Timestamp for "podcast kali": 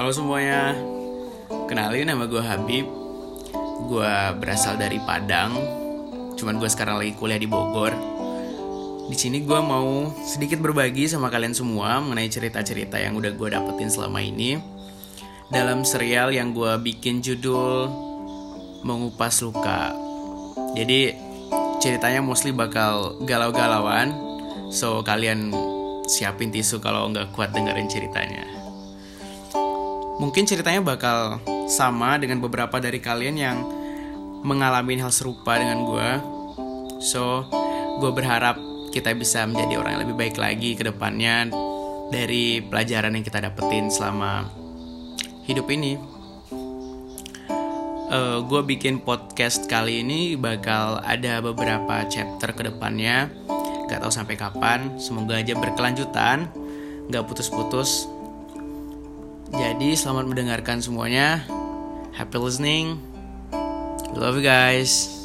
49.00-50.04